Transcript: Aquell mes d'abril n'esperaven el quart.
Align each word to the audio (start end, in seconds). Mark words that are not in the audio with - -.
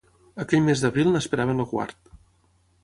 Aquell 0.43 0.63
mes 0.69 0.81
d'abril 0.85 1.11
n'esperaven 1.11 1.65
el 1.67 1.71
quart. 1.77 2.13